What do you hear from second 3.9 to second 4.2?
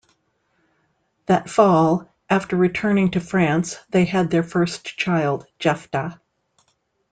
they